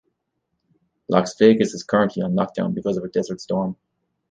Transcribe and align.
Las 1.09 1.37
Vegas 1.37 1.75
is 1.75 1.83
currently 1.83 2.23
on 2.23 2.33
lockdown 2.35 2.73
because 2.73 2.97
of 2.97 3.03
a 3.03 3.07
desert 3.07 3.39
storm. 3.39 3.77